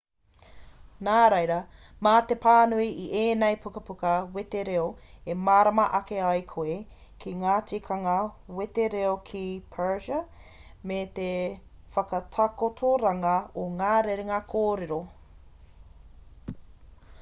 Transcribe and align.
nā 1.07 1.15
reira 1.31 1.55
mā 2.05 2.13
te 2.29 2.35
pānui 2.45 2.87
i 3.01 3.03
ēnei 3.23 3.57
pukapuka 3.65 4.13
wetereo 4.37 4.85
e 5.33 5.35
mārama 5.49 5.85
ake 5.99 6.17
ai 6.29 6.41
koe 6.53 6.77
ki 7.25 7.33
ngā 7.43 7.57
tikanga 7.73 8.15
wetereo 8.61 9.13
ki 9.29 9.43
persia 9.77 10.21
me 10.93 10.99
te 11.19 11.29
whakatakotoranga 11.99 13.35
o 13.65 13.67
ngā 13.83 13.95
rerenga 14.09 14.41
kōrero 14.55 15.03